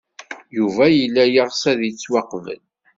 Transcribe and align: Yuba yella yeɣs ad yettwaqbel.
Yuba 0.57 0.85
yella 0.97 1.23
yeɣs 1.27 1.61
ad 1.71 1.79
yettwaqbel. 1.83 2.61